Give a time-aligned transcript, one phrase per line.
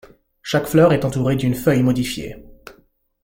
[0.41, 2.43] Chaque fleur est entourée d'une feuille modifiée.